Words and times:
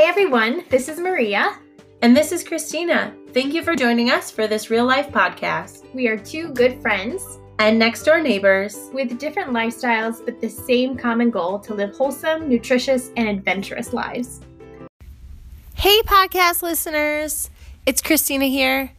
Hey 0.00 0.06
everyone, 0.06 0.64
this 0.70 0.88
is 0.88 0.98
Maria. 0.98 1.58
And 2.00 2.16
this 2.16 2.32
is 2.32 2.42
Christina. 2.42 3.14
Thank 3.34 3.52
you 3.52 3.62
for 3.62 3.76
joining 3.76 4.10
us 4.10 4.30
for 4.30 4.46
this 4.46 4.70
real 4.70 4.86
life 4.86 5.10
podcast. 5.10 5.84
We 5.94 6.08
are 6.08 6.16
two 6.16 6.54
good 6.54 6.80
friends 6.80 7.38
and 7.58 7.78
next 7.78 8.04
door 8.04 8.18
neighbors 8.18 8.88
with 8.94 9.18
different 9.18 9.50
lifestyles, 9.50 10.24
but 10.24 10.40
the 10.40 10.48
same 10.48 10.96
common 10.96 11.28
goal 11.28 11.58
to 11.58 11.74
live 11.74 11.94
wholesome, 11.94 12.48
nutritious, 12.48 13.10
and 13.18 13.28
adventurous 13.28 13.92
lives. 13.92 14.40
Hey, 15.74 16.00
podcast 16.06 16.62
listeners, 16.62 17.50
it's 17.84 18.00
Christina 18.00 18.46
here. 18.46 18.92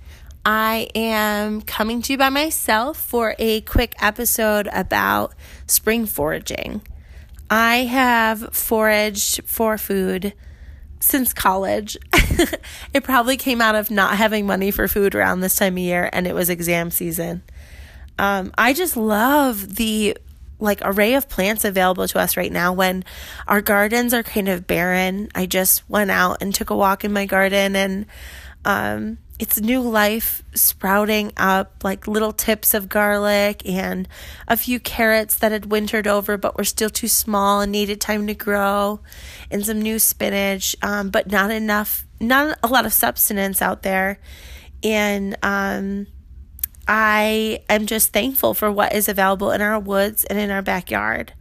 I 0.46 0.88
am 0.94 1.64
coming 1.64 2.04
to 2.04 2.14
you 2.14 2.20
by 2.20 2.30
myself 2.30 2.96
for 2.96 3.34
a 3.40 3.62
quick 3.62 3.96
episode 4.00 4.70
about 4.72 5.34
spring 5.66 6.06
foraging. 6.06 6.84
I 7.50 7.86
have 7.86 8.54
foraged 8.56 9.44
for 9.46 9.80
food 9.80 10.34
since 11.02 11.34
college. 11.34 11.98
it 12.94 13.04
probably 13.04 13.38
came 13.38 13.62
out 13.62 13.76
of 13.76 13.92
not 13.92 14.18
having 14.18 14.46
money 14.46 14.72
for 14.72 14.88
food 14.88 15.16
around 15.16 15.42
this 15.42 15.56
time 15.56 15.74
of 15.74 15.80
year 15.80 16.10
and 16.14 16.28
it 16.28 16.36
was 16.36 16.50
exam 16.50 16.92
season. 16.92 17.44
Um, 18.18 18.54
I 18.58 18.74
just 18.74 18.96
love 18.96 19.76
the 19.76 20.18
like 20.60 20.80
array 20.84 21.16
of 21.16 21.28
plants 21.28 21.66
available 21.66 22.08
to 22.08 22.20
us 22.20 22.38
right 22.38 22.52
now 22.52 22.72
when 22.72 23.04
our 23.48 23.62
gardens 23.62 24.14
are 24.14 24.24
kind 24.24 24.48
of 24.48 24.68
barren. 24.68 25.30
I 25.34 25.48
just 25.48 25.90
went 25.90 26.12
out 26.12 26.38
and 26.42 26.54
took 26.54 26.70
a 26.70 26.76
walk 26.76 27.04
in 27.04 27.12
my 27.12 27.26
garden 27.26 27.76
and 27.76 28.06
um, 28.64 29.18
it's 29.42 29.60
new 29.60 29.82
life 29.82 30.44
sprouting 30.54 31.34
up 31.36 31.84
like 31.84 32.08
little 32.08 32.32
tips 32.32 32.76
of 32.76 32.88
garlic 32.88 33.68
and 33.68 34.08
a 34.48 34.56
few 34.56 34.80
carrots 34.80 35.36
that 35.38 35.52
had 35.52 35.72
wintered 35.72 36.06
over 36.06 36.38
but 36.38 36.56
were 36.56 36.64
still 36.64 36.92
too 36.92 37.08
small 37.08 37.60
and 37.60 37.72
needed 37.72 38.00
time 38.00 38.28
to 38.28 38.36
grow 38.36 39.00
and 39.50 39.66
some 39.66 39.82
new 39.82 39.98
spinach 39.98 40.76
um, 40.84 41.10
but 41.10 41.32
not 41.32 41.50
enough 41.50 42.06
not 42.20 42.56
a 42.62 42.68
lot 42.68 42.86
of 42.86 42.94
substance 42.94 43.64
out 43.64 43.82
there. 43.82 44.20
And 44.84 45.36
um, 45.44 46.08
i 46.88 47.64
am 47.70 47.86
just 47.86 48.14
thankful 48.14 48.54
for 48.54 48.72
what 48.72 48.94
is 48.94 49.10
available 49.10 49.52
in 49.52 49.62
our 49.62 49.80
woods 49.80 50.24
and 50.24 50.38
in 50.38 50.50
our 50.52 50.62
backyard 50.62 51.34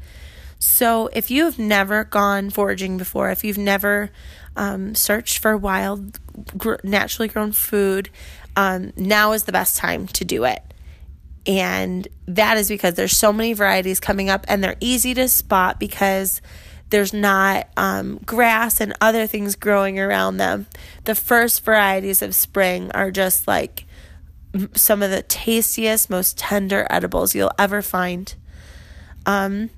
so, 0.62 1.08
if 1.14 1.30
you've 1.30 1.58
never 1.58 2.04
gone 2.04 2.50
foraging 2.50 2.98
before, 2.98 3.30
if 3.30 3.42
you've 3.44 3.56
never 3.56 4.10
um, 4.56 4.94
searched 4.94 5.38
for 5.38 5.56
wild, 5.56 6.20
gr- 6.56 6.74
naturally 6.84 7.28
grown 7.28 7.52
food, 7.52 8.10
um, 8.56 8.92
now 8.94 9.32
is 9.32 9.44
the 9.44 9.52
best 9.52 9.76
time 9.76 10.06
to 10.08 10.24
do 10.24 10.44
it. 10.44 10.62
And 11.46 12.06
that 12.26 12.58
is 12.58 12.68
because 12.68 12.92
there's 12.92 13.16
so 13.16 13.32
many 13.32 13.54
varieties 13.54 14.00
coming 14.00 14.28
up 14.28 14.44
and 14.48 14.62
they're 14.62 14.76
easy 14.80 15.14
to 15.14 15.28
spot 15.28 15.80
because 15.80 16.42
there's 16.90 17.14
not 17.14 17.68
um, 17.78 18.18
grass 18.26 18.82
and 18.82 18.92
other 19.00 19.26
things 19.26 19.56
growing 19.56 19.98
around 19.98 20.36
them. 20.36 20.66
The 21.04 21.14
first 21.14 21.64
varieties 21.64 22.20
of 22.20 22.34
spring 22.34 22.90
are 22.92 23.10
just 23.10 23.48
like 23.48 23.86
some 24.74 25.02
of 25.02 25.10
the 25.10 25.22
tastiest, 25.22 26.10
most 26.10 26.36
tender 26.36 26.86
edibles 26.90 27.34
you'll 27.34 27.52
ever 27.58 27.80
find. 27.80 28.34
Um, 29.24 29.70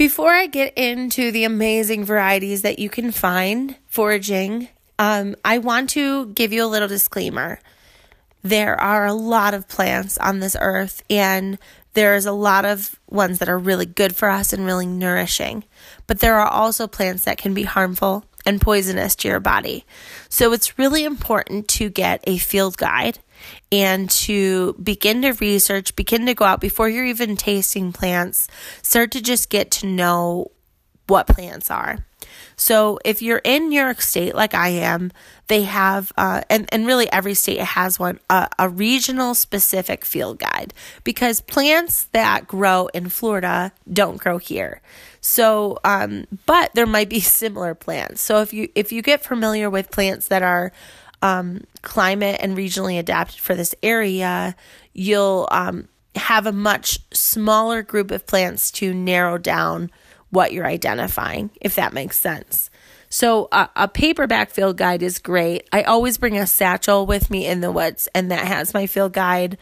before 0.00 0.30
I 0.30 0.46
get 0.46 0.72
into 0.78 1.30
the 1.30 1.44
amazing 1.44 2.06
varieties 2.06 2.62
that 2.62 2.78
you 2.78 2.88
can 2.88 3.12
find 3.12 3.76
foraging, 3.86 4.66
um, 4.98 5.36
I 5.44 5.58
want 5.58 5.90
to 5.90 6.28
give 6.28 6.54
you 6.54 6.64
a 6.64 6.72
little 6.72 6.88
disclaimer. 6.88 7.60
There 8.42 8.80
are 8.80 9.04
a 9.04 9.12
lot 9.12 9.52
of 9.52 9.68
plants 9.68 10.16
on 10.16 10.40
this 10.40 10.56
earth, 10.58 11.02
and 11.10 11.58
there's 11.92 12.24
a 12.24 12.32
lot 12.32 12.64
of 12.64 12.98
ones 13.10 13.40
that 13.40 13.50
are 13.50 13.58
really 13.58 13.84
good 13.84 14.16
for 14.16 14.30
us 14.30 14.54
and 14.54 14.64
really 14.64 14.86
nourishing. 14.86 15.64
But 16.06 16.20
there 16.20 16.36
are 16.36 16.48
also 16.48 16.86
plants 16.86 17.24
that 17.24 17.36
can 17.36 17.52
be 17.52 17.64
harmful 17.64 18.24
and 18.46 18.58
poisonous 18.58 19.14
to 19.16 19.28
your 19.28 19.38
body. 19.38 19.84
So 20.30 20.54
it's 20.54 20.78
really 20.78 21.04
important 21.04 21.68
to 21.68 21.90
get 21.90 22.24
a 22.26 22.38
field 22.38 22.78
guide 22.78 23.18
and 23.70 24.10
to 24.10 24.74
begin 24.82 25.22
to 25.22 25.32
research, 25.32 25.96
begin 25.96 26.26
to 26.26 26.34
go 26.34 26.44
out 26.44 26.60
before 26.60 26.88
you're 26.88 27.04
even 27.04 27.36
tasting 27.36 27.92
plants, 27.92 28.48
start 28.82 29.10
to 29.12 29.22
just 29.22 29.50
get 29.50 29.70
to 29.72 29.86
know 29.86 30.50
what 31.06 31.26
plants 31.26 31.70
are. 31.70 32.04
So 32.60 32.98
if 33.06 33.22
you're 33.22 33.40
in 33.42 33.70
New 33.70 33.80
York 33.80 34.02
State, 34.02 34.34
like 34.34 34.54
I 34.54 34.68
am, 34.68 35.12
they 35.46 35.62
have, 35.62 36.12
uh, 36.18 36.42
and, 36.50 36.68
and 36.72 36.86
really 36.86 37.10
every 37.10 37.32
state 37.32 37.60
has 37.60 37.98
one, 37.98 38.20
a 38.28 38.68
regional 38.68 39.34
specific 39.34 40.04
field 40.04 40.38
guide 40.38 40.74
because 41.02 41.40
plants 41.40 42.04
that 42.12 42.46
grow 42.46 42.88
in 42.88 43.08
Florida 43.08 43.72
don't 43.90 44.18
grow 44.18 44.36
here. 44.36 44.82
So, 45.22 45.78
um, 45.84 46.26
but 46.44 46.70
there 46.74 46.86
might 46.86 47.08
be 47.08 47.20
similar 47.20 47.74
plants. 47.74 48.20
So 48.20 48.42
if 48.42 48.52
you, 48.52 48.68
if 48.74 48.92
you 48.92 49.00
get 49.00 49.24
familiar 49.24 49.70
with 49.70 49.90
plants 49.90 50.28
that 50.28 50.42
are, 50.42 50.70
um, 51.22 51.64
climate 51.82 52.38
and 52.40 52.56
regionally 52.56 52.98
adapted 52.98 53.40
for 53.40 53.54
this 53.54 53.74
area, 53.82 54.56
you'll 54.92 55.48
um, 55.50 55.88
have 56.14 56.46
a 56.46 56.52
much 56.52 56.98
smaller 57.12 57.82
group 57.82 58.10
of 58.10 58.26
plants 58.26 58.70
to 58.72 58.94
narrow 58.94 59.38
down 59.38 59.90
what 60.30 60.52
you're 60.52 60.66
identifying, 60.66 61.50
if 61.60 61.74
that 61.74 61.92
makes 61.92 62.16
sense. 62.16 62.70
So, 63.12 63.48
a 63.50 63.88
paperback 63.88 64.50
field 64.50 64.76
guide 64.76 65.02
is 65.02 65.18
great. 65.18 65.68
I 65.72 65.82
always 65.82 66.16
bring 66.16 66.38
a 66.38 66.46
satchel 66.46 67.06
with 67.06 67.28
me 67.28 67.44
in 67.44 67.60
the 67.60 67.72
woods, 67.72 68.08
and 68.14 68.30
that 68.30 68.46
has 68.46 68.72
my 68.72 68.86
field 68.86 69.12
guide, 69.12 69.58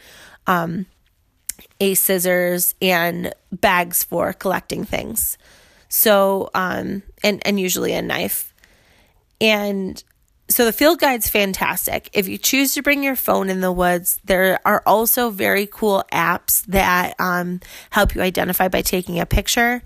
um, 0.47 0.85
a 1.81 1.95
scissors, 1.95 2.75
and 2.83 3.33
bags 3.51 4.05
for 4.05 4.35
collecting 4.35 4.85
things. 4.85 5.39
So, 5.89 6.51
um, 6.55 7.03
and 7.25 7.45
and 7.47 7.59
usually 7.59 7.95
a 7.95 8.03
knife. 8.03 8.53
And 9.41 10.03
so 10.59 10.65
the 10.65 10.73
field 10.73 10.99
guide's 10.99 11.31
fantastic. 11.31 12.11
If 12.13 12.27
you 12.27 12.37
choose 12.37 12.75
to 12.75 12.83
bring 12.83 13.05
your 13.05 13.15
phone 13.15 13.49
in 13.49 13.61
the 13.61 13.71
woods, 13.71 14.21
there 14.25 14.59
are 14.65 14.83
also 14.85 15.31
very 15.31 15.69
cool 15.71 16.03
apps 16.11 16.65
that 16.67 17.15
um, 17.21 17.61
help 17.91 18.17
you 18.17 18.23
identify 18.23 18.67
by 18.67 18.83
taking 18.83 19.21
a 19.21 19.25
picture. 19.25 19.85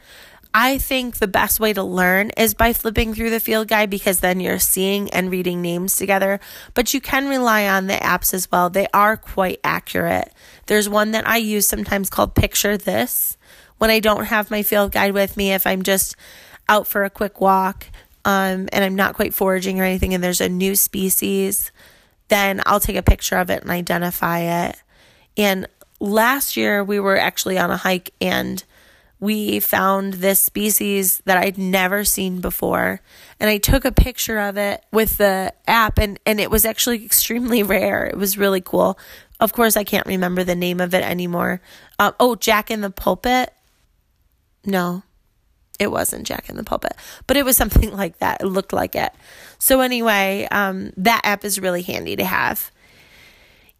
I 0.54 0.78
think 0.78 1.16
the 1.16 1.28
best 1.28 1.60
way 1.60 1.74
to 1.74 1.82
learn 1.82 2.30
is 2.38 2.54
by 2.54 2.72
flipping 2.72 3.12
through 3.12 3.28
the 3.28 3.38
field 3.38 3.68
guide 3.68 3.90
because 3.90 4.20
then 4.20 4.40
you're 4.40 4.58
seeing 4.58 5.10
and 5.10 5.30
reading 5.30 5.60
names 5.60 5.96
together. 5.96 6.40
But 6.72 6.94
you 6.94 7.02
can 7.02 7.28
rely 7.28 7.68
on 7.68 7.86
the 7.86 7.92
apps 7.92 8.32
as 8.32 8.50
well. 8.50 8.70
They 8.70 8.86
are 8.94 9.18
quite 9.18 9.60
accurate. 9.62 10.32
There's 10.68 10.88
one 10.88 11.10
that 11.10 11.28
I 11.28 11.36
use 11.36 11.68
sometimes 11.68 12.08
called 12.08 12.34
Picture 12.34 12.78
This 12.78 13.36
when 13.76 13.90
I 13.90 14.00
don't 14.00 14.24
have 14.24 14.50
my 14.50 14.62
field 14.62 14.92
guide 14.92 15.12
with 15.12 15.36
me, 15.36 15.52
if 15.52 15.66
I'm 15.66 15.82
just 15.82 16.16
out 16.66 16.86
for 16.86 17.04
a 17.04 17.10
quick 17.10 17.42
walk 17.42 17.88
um, 18.24 18.68
and 18.72 18.84
I'm 18.84 18.94
not 18.94 19.14
quite 19.14 19.34
foraging 19.34 19.80
or 19.80 19.84
anything, 19.84 20.14
and 20.14 20.22
there's 20.22 20.40
a 20.40 20.48
new 20.48 20.74
species, 20.76 21.72
then 22.28 22.62
I'll 22.66 22.80
take 22.80 22.96
a 22.96 23.02
picture 23.02 23.36
of 23.36 23.50
it 23.50 23.62
and 23.62 23.70
identify 23.70 24.68
it. 24.68 24.76
And 25.36 25.66
last 26.00 26.56
year 26.56 26.82
we 26.82 27.00
were 27.00 27.16
actually 27.16 27.58
on 27.58 27.70
a 27.70 27.76
hike 27.76 28.10
and 28.20 28.62
we 29.22 29.60
found 29.60 30.14
this 30.14 30.40
species 30.40 31.22
that 31.26 31.38
I'd 31.38 31.56
never 31.56 32.02
seen 32.02 32.40
before. 32.40 33.00
And 33.38 33.48
I 33.48 33.58
took 33.58 33.84
a 33.84 33.92
picture 33.92 34.40
of 34.40 34.56
it 34.56 34.84
with 34.90 35.18
the 35.18 35.54
app, 35.68 35.98
and, 35.98 36.18
and 36.26 36.40
it 36.40 36.50
was 36.50 36.64
actually 36.64 37.04
extremely 37.04 37.62
rare. 37.62 38.04
It 38.04 38.16
was 38.16 38.36
really 38.36 38.60
cool. 38.60 38.98
Of 39.38 39.52
course, 39.52 39.76
I 39.76 39.84
can't 39.84 40.08
remember 40.08 40.42
the 40.42 40.56
name 40.56 40.80
of 40.80 40.92
it 40.92 41.04
anymore. 41.04 41.60
Uh, 42.00 42.10
oh, 42.18 42.34
Jack 42.34 42.68
in 42.68 42.80
the 42.80 42.90
Pulpit? 42.90 43.54
No, 44.64 45.04
it 45.82 45.90
wasn't 45.90 46.26
Jack 46.26 46.48
in 46.48 46.56
the 46.56 46.64
Pulpit, 46.64 46.94
but 47.26 47.36
it 47.36 47.44
was 47.44 47.56
something 47.62 47.92
like 47.92 48.18
that. 48.18 48.40
It 48.40 48.46
looked 48.46 48.72
like 48.72 48.94
it. 48.94 49.12
So, 49.58 49.80
anyway, 49.80 50.48
um, 50.50 50.92
that 50.96 51.22
app 51.24 51.44
is 51.44 51.60
really 51.60 51.82
handy 51.82 52.16
to 52.16 52.24
have. 52.24 52.70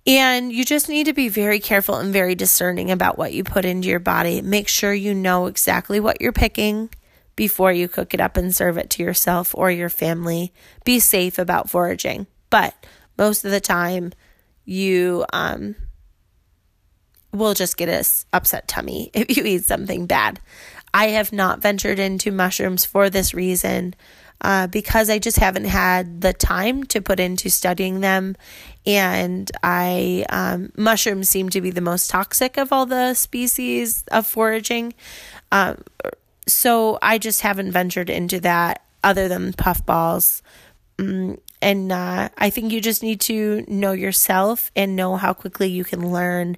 And 0.05 0.53
you 0.53 0.65
just 0.65 0.89
need 0.89 1.07
to 1.07 1.13
be 1.13 1.29
very 1.29 1.61
careful 1.61 1.97
and 1.97 2.13
very 2.13 2.35
discerning 2.35 2.91
about 2.91 3.19
what 3.19 3.33
you 3.33 3.45
put 3.45 3.65
into 3.65 3.89
your 3.89 4.01
body. 4.01 4.43
Make 4.43 4.67
sure 4.67 4.93
you 4.93 5.15
know 5.15 5.47
exactly 5.47 6.01
what 6.01 6.21
you're 6.21 6.33
picking 6.33 6.91
before 7.37 7.73
you 7.73 7.89
cook 7.89 8.13
it 8.13 8.21
up 8.21 8.37
and 8.37 8.55
serve 8.55 8.79
it 8.79 8.91
to 8.91 9.03
yourself 9.03 9.55
or 9.57 9.71
your 9.71 9.89
family. 9.89 10.53
Be 10.85 10.99
safe 10.99 11.39
about 11.39 11.71
foraging. 11.71 12.27
But 12.51 12.75
most 13.17 13.45
of 13.45 13.53
the 13.53 13.61
time, 13.61 14.13
you 14.65 15.25
um, 15.33 15.77
will 17.33 17.55
just 17.55 17.77
get 17.77 17.89
a 17.89 18.05
upset 18.33 18.69
tummy 18.69 19.11
if 19.15 19.37
you 19.37 19.45
eat 19.45 19.65
something 19.65 20.07
bad. 20.07 20.41
I 20.95 21.09
have 21.09 21.33
not 21.33 21.61
ventured 21.61 21.99
into 21.99 22.31
mushrooms 22.31 22.85
for 22.85 23.11
this 23.11 23.35
reason. 23.35 23.95
Uh, 24.45 24.67
because 24.67 25.09
I 25.09 25.21
just 25.21 25.39
haven't 25.39 25.67
had 25.67 26.21
the 26.21 26.33
time 26.33 26.83
to 26.85 27.01
put 27.01 27.21
into 27.21 27.49
studying 27.49 28.01
them. 28.01 28.35
And 28.85 29.49
I, 29.63 30.27
um, 30.31 30.73
mushrooms 30.77 31.29
seem 31.29 31.49
to 31.51 31.61
be 31.61 31.71
the 31.71 31.81
most 31.81 32.11
toxic 32.11 32.57
of 32.57 32.73
all 32.73 32.85
the 32.85 33.15
species 33.15 34.03
of 34.11 34.27
foraging. 34.27 34.95
Um, 35.53 35.85
so 36.49 36.99
I 37.01 37.19
just 37.19 37.43
haven't 37.43 37.71
ventured 37.71 38.11
into 38.11 38.41
that 38.41 38.83
other 39.05 39.29
than 39.29 39.53
puffballs. 39.53 40.43
Um, 40.99 41.39
and 41.63 41.93
I 41.93 42.51
think 42.51 42.73
you 42.73 42.81
just 42.81 43.03
need 43.03 43.21
to 43.23 43.65
know 43.69 43.93
yourself 43.93 44.73
and 44.75 44.97
know 44.97 45.17
how 45.17 45.33
quickly 45.33 45.71
you 45.71 45.85
can 45.85 46.13
learn 46.13 46.57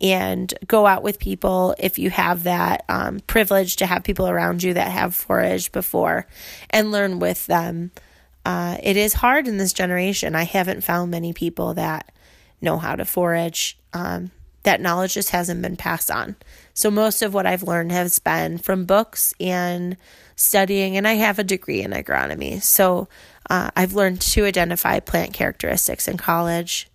and 0.00 0.54
go 0.66 0.86
out 0.86 1.02
with 1.02 1.18
people 1.18 1.74
if 1.78 1.98
you 1.98 2.10
have 2.10 2.44
that 2.44 2.84
um, 2.88 3.20
privilege 3.20 3.76
to 3.76 3.86
have 3.86 4.04
people 4.04 4.28
around 4.28 4.62
you 4.62 4.74
that 4.74 4.90
have 4.92 5.14
foraged 5.14 5.72
before 5.72 6.26
and 6.70 6.92
learn 6.92 7.18
with 7.18 7.46
them. 7.46 7.90
Uh, 8.44 8.76
it 8.82 8.96
is 8.96 9.14
hard 9.14 9.48
in 9.48 9.56
this 9.56 9.72
generation. 9.72 10.34
I 10.34 10.44
haven't 10.44 10.84
found 10.84 11.10
many 11.10 11.32
people 11.32 11.74
that 11.74 12.14
know 12.60 12.78
how 12.78 12.94
to 12.94 13.04
forage. 13.04 13.76
Um, 13.92 14.30
that 14.62 14.80
knowledge 14.80 15.14
just 15.14 15.30
hasn't 15.30 15.62
been 15.62 15.76
passed 15.76 16.10
on. 16.10 16.36
So 16.74 16.90
most 16.90 17.22
of 17.22 17.32
what 17.32 17.46
I've 17.46 17.62
learned 17.62 17.92
has 17.92 18.18
been 18.18 18.58
from 18.58 18.84
books 18.84 19.32
and 19.38 19.96
studying, 20.34 20.96
and 20.96 21.06
I 21.06 21.14
have 21.14 21.38
a 21.38 21.44
degree 21.44 21.82
in 21.82 21.92
agronomy. 21.92 22.60
So 22.60 23.08
uh, 23.48 23.70
I've 23.76 23.94
learned 23.94 24.20
to 24.22 24.44
identify 24.44 24.98
plant 24.98 25.32
characteristics 25.32 26.08
in 26.08 26.16
college. 26.16 26.90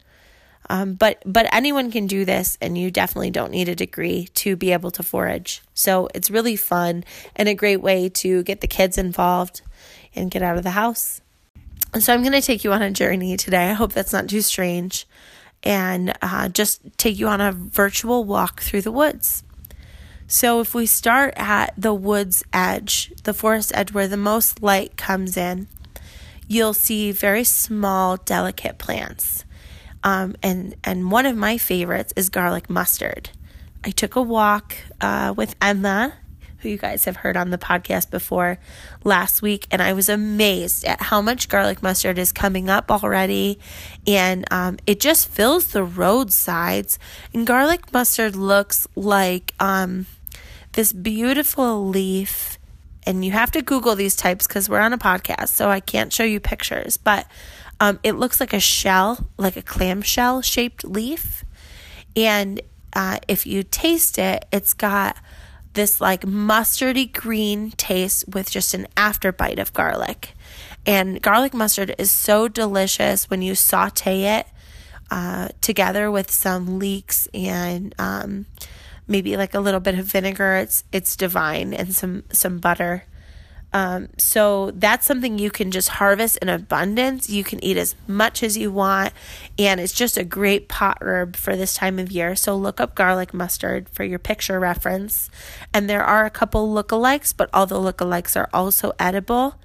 Um, 0.70 0.94
but 0.94 1.24
but 1.26 1.48
anyone 1.52 1.92
can 1.92 2.06
do 2.06 2.26
this, 2.26 2.58
and 2.62 2.78
you 2.78 2.92
definitely 2.92 3.32
don't 3.32 3.52
need 3.52 3.70
a 3.70 3.76
degree 3.76 4.28
to 4.36 4.56
be 4.56 4.74
able 4.74 4.92
to 4.92 5.02
forage. 5.02 5.62
So 5.74 6.10
it's 6.14 6.30
really 6.30 6.56
fun 6.58 7.06
and 7.36 7.50
a 7.50 7.56
great 7.56 7.82
way 7.82 8.10
to 8.10 8.44
get 8.44 8.62
the 8.62 8.68
kids 8.68 8.98
involved 8.98 9.62
and 10.14 10.30
get 10.30 10.44
out 10.44 10.58
of 10.58 10.64
the 10.64 10.72
house. 10.72 11.22
So 12.00 12.14
I'm 12.14 12.22
going 12.22 12.34
to 12.34 12.42
take 12.42 12.64
you 12.64 12.72
on 12.72 12.84
a 12.84 12.92
journey 12.92 13.36
today. 13.36 13.70
I 13.70 13.74
hope 13.74 13.94
that's 13.94 14.14
not 14.14 14.28
too 14.28 14.42
strange, 14.42 15.08
and 15.64 16.14
uh, 16.22 16.50
just 16.50 16.82
take 16.98 17.18
you 17.18 17.28
on 17.28 17.42
a 17.42 17.52
virtual 17.52 18.26
walk 18.26 18.62
through 18.62 18.82
the 18.82 18.92
woods. 18.92 19.44
So 20.32 20.62
if 20.62 20.76
we 20.76 20.86
start 20.86 21.34
at 21.38 21.74
the 21.76 21.92
woods 21.92 22.44
edge, 22.54 23.12
the 23.24 23.34
forest 23.34 23.72
edge 23.74 23.94
where 23.94 24.08
the 24.08 24.16
most 24.16 24.62
light 24.62 24.96
comes 24.96 25.36
in, 25.36 25.68
you'll 26.48 26.76
see 26.76 27.12
very 27.12 27.44
small, 27.44 28.16
delicate 28.16 28.78
plants. 28.78 29.44
Um, 30.04 30.36
and 30.44 30.76
and 30.84 31.10
one 31.10 31.26
of 31.26 31.36
my 31.36 31.58
favorites 31.58 32.14
is 32.16 32.30
garlic 32.30 32.70
mustard. 32.70 33.32
I 33.84 33.90
took 33.90 34.16
a 34.16 34.22
walk 34.22 34.76
uh, 35.02 35.34
with 35.36 35.56
Emma, 35.60 36.14
who 36.60 36.70
you 36.70 36.78
guys 36.78 37.06
have 37.06 37.18
heard 37.18 37.36
on 37.36 37.50
the 37.50 37.58
podcast 37.58 38.12
before, 38.12 38.60
last 39.04 39.42
week, 39.42 39.66
and 39.72 39.82
I 39.82 39.94
was 39.94 40.10
amazed 40.10 40.86
at 40.86 41.02
how 41.02 41.24
much 41.24 41.50
garlic 41.50 41.82
mustard 41.82 42.20
is 42.20 42.32
coming 42.32 42.70
up 42.70 42.92
already, 42.92 43.58
and 44.06 44.46
um, 44.54 44.78
it 44.86 45.00
just 45.00 45.28
fills 45.28 45.70
the 45.70 45.84
roadsides. 45.84 47.00
And 47.34 47.48
garlic 47.48 47.92
mustard 47.92 48.36
looks 48.36 48.88
like 48.96 49.56
um, 49.60 50.06
this 50.80 50.94
beautiful 50.94 51.90
leaf. 51.90 52.58
And 53.06 53.26
you 53.26 53.34
have 53.34 53.52
to 53.52 53.62
Google 53.62 53.96
these 53.96 54.16
types 54.16 54.48
because 54.48 54.70
we're 54.70 54.80
on 54.80 54.94
a 54.94 54.98
podcast, 54.98 55.50
so 55.50 55.70
I 55.70 55.82
can't 55.82 56.14
show 56.14 56.24
you 56.24 56.40
pictures. 56.40 56.96
But 56.96 57.28
um, 57.82 58.00
it 58.02 58.14
looks 58.14 58.40
like 58.40 58.54
a 58.54 58.62
shell, 58.62 59.28
like 59.36 59.58
a 59.58 59.62
clamshell 59.62 60.42
shaped 60.42 60.86
leaf. 60.86 61.44
And 62.16 62.62
uh, 62.94 63.20
if 63.28 63.46
you 63.46 63.64
taste 63.64 64.18
it, 64.18 64.46
it's 64.54 64.74
got 64.74 65.18
this 65.74 66.00
like 66.00 66.22
mustardy 66.22 67.12
green 67.12 67.72
taste 67.72 68.24
with 68.30 68.50
just 68.50 68.74
an 68.74 68.88
afterbite 68.96 69.60
of 69.60 69.74
garlic. 69.74 70.34
And 70.86 71.22
garlic 71.22 71.54
mustard 71.54 71.94
is 71.98 72.10
so 72.10 72.48
delicious 72.48 73.30
when 73.30 73.42
you 73.42 73.54
saute 73.54 74.38
it 74.38 74.48
uh, 75.12 75.50
together 75.60 76.10
with 76.10 76.32
some 76.32 76.80
leeks 76.80 77.28
and 77.34 77.94
um, 78.00 78.46
maybe 79.10 79.36
like 79.36 79.54
a 79.54 79.60
little 79.60 79.80
bit 79.80 79.98
of 79.98 80.06
vinegar. 80.06 80.56
It's 80.56 80.84
it's 80.92 81.16
divine 81.16 81.74
and 81.74 81.94
some 81.94 82.24
some 82.32 82.60
butter. 82.60 83.04
Um, 83.72 84.10
so 84.18 84.72
that's 84.72 85.06
something 85.06 85.38
you 85.38 85.52
can 85.52 85.70
just 85.70 85.90
harvest 85.90 86.38
in 86.38 86.50
abundance. 86.50 87.30
You 87.30 87.44
can 87.44 87.64
eat 87.64 87.78
as 87.78 87.96
much 88.08 88.42
as 88.42 88.58
you 88.58 88.72
want, 88.72 89.14
and 89.60 89.80
it's 89.80 89.94
just 89.94 90.18
a 90.18 90.24
great 90.24 90.68
pot 90.68 90.98
herb 91.02 91.36
for 91.36 91.56
this 91.56 91.76
time 91.76 92.00
of 92.00 92.12
year. 92.12 92.36
So 92.36 92.56
look 92.56 92.80
up 92.80 92.96
garlic 92.96 93.34
mustard 93.34 93.88
for 93.90 94.04
your 94.04 94.18
picture 94.18 94.60
reference. 94.60 95.30
And 95.72 95.88
there 95.88 96.04
are 96.04 96.26
a 96.26 96.32
couple 96.32 96.74
lookalikes, 96.74 97.34
but 97.36 97.50
all 97.54 97.68
the 97.68 97.76
lookalikes 97.76 98.36
are 98.36 98.50
also 98.54 98.94
edible. 98.98 99.56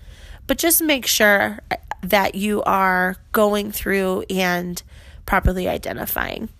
But 0.46 0.58
just 0.58 0.82
make 0.82 1.06
sure 1.06 1.60
that 2.02 2.34
you 2.34 2.62
are 2.64 3.16
going 3.32 3.72
through 3.72 4.24
and 4.28 4.82
properly 5.24 5.66
identifying. 5.66 6.50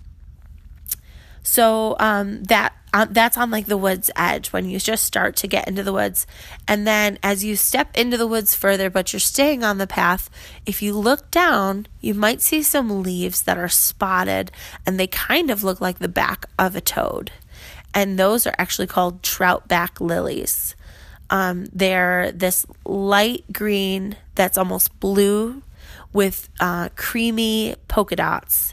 So 1.44 1.94
um, 2.00 2.43
that 2.44 2.75
um, 2.94 3.08
that's 3.12 3.37
on 3.37 3.50
like 3.50 3.67
the 3.67 3.76
woods 3.76 4.11
edge 4.17 4.49
when 4.49 4.69
you 4.69 4.79
just 4.79 5.05
start 5.05 5.37
to 5.37 5.46
get 5.46 5.69
into 5.69 5.82
the 5.82 5.93
woods, 5.93 6.26
and 6.67 6.87
then 6.87 7.19
as 7.23 7.44
you 7.44 7.55
step 7.55 7.94
into 7.96 8.17
the 8.17 8.26
woods 8.26 8.55
further, 8.55 8.88
but 8.88 9.12
you're 9.12 9.20
staying 9.20 9.62
on 9.62 9.79
the 9.79 9.87
path. 9.87 10.31
If 10.64 10.81
you 10.81 10.94
look 10.94 11.31
down, 11.31 11.87
you 12.00 12.14
might 12.14 12.41
see 12.41 12.62
some 12.62 13.02
leaves 13.02 13.43
that 13.43 13.58
are 13.58 13.69
spotted, 13.69 14.50
and 14.87 14.99
they 14.99 15.06
kind 15.06 15.50
of 15.50 15.62
look 15.62 15.81
like 15.81 15.99
the 15.99 16.08
back 16.08 16.46
of 16.58 16.75
a 16.75 16.81
toad, 16.81 17.31
and 17.93 18.19
those 18.19 18.47
are 18.47 18.55
actually 18.58 18.87
called 18.87 19.23
trout 19.23 19.69
back 19.69 20.00
lilies. 20.00 20.75
Um, 21.29 21.67
they're 21.73 22.32
this 22.32 22.64
light 22.87 23.44
green 23.52 24.17
that's 24.35 24.56
almost 24.56 24.99
blue 24.99 25.62
with 26.12 26.49
uh, 26.58 26.88
creamy 26.97 27.75
polka 27.88 28.17
dots 28.17 28.73